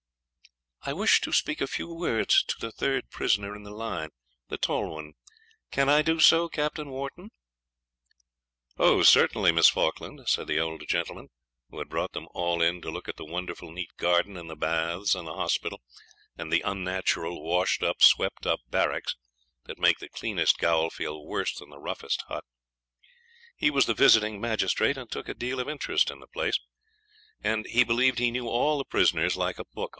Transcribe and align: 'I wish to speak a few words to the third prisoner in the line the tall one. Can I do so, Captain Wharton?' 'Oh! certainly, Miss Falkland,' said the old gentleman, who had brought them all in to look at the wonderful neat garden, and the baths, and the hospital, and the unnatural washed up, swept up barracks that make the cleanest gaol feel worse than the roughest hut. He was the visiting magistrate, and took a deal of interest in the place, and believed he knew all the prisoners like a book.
'I 0.83 0.93
wish 0.93 1.21
to 1.21 1.31
speak 1.31 1.61
a 1.61 1.67
few 1.67 1.93
words 1.93 2.41
to 2.47 2.55
the 2.59 2.71
third 2.71 3.11
prisoner 3.11 3.55
in 3.55 3.61
the 3.61 3.69
line 3.69 4.09
the 4.47 4.57
tall 4.57 4.89
one. 4.95 5.13
Can 5.69 5.89
I 5.89 6.01
do 6.01 6.19
so, 6.19 6.49
Captain 6.49 6.89
Wharton?' 6.89 7.29
'Oh! 8.79 9.03
certainly, 9.03 9.51
Miss 9.51 9.69
Falkland,' 9.69 10.21
said 10.27 10.47
the 10.47 10.59
old 10.59 10.81
gentleman, 10.87 11.27
who 11.69 11.77
had 11.77 11.87
brought 11.89 12.13
them 12.13 12.27
all 12.33 12.63
in 12.63 12.81
to 12.81 12.89
look 12.89 13.07
at 13.07 13.17
the 13.17 13.25
wonderful 13.25 13.71
neat 13.71 13.91
garden, 13.97 14.35
and 14.35 14.49
the 14.49 14.55
baths, 14.55 15.13
and 15.13 15.27
the 15.27 15.35
hospital, 15.35 15.81
and 16.35 16.51
the 16.51 16.61
unnatural 16.61 17.43
washed 17.43 17.83
up, 17.83 18.01
swept 18.01 18.47
up 18.47 18.61
barracks 18.67 19.15
that 19.65 19.77
make 19.77 19.99
the 19.99 20.09
cleanest 20.09 20.57
gaol 20.57 20.89
feel 20.89 21.23
worse 21.23 21.53
than 21.59 21.69
the 21.69 21.77
roughest 21.79 22.23
hut. 22.27 22.43
He 23.55 23.69
was 23.69 23.85
the 23.85 23.93
visiting 23.93 24.41
magistrate, 24.41 24.97
and 24.97 25.11
took 25.11 25.29
a 25.29 25.35
deal 25.35 25.59
of 25.59 25.69
interest 25.69 26.09
in 26.09 26.19
the 26.19 26.25
place, 26.27 26.59
and 27.43 27.65
believed 27.85 28.17
he 28.17 28.31
knew 28.31 28.47
all 28.47 28.79
the 28.79 28.83
prisoners 28.85 29.37
like 29.37 29.59
a 29.59 29.65
book. 29.75 29.89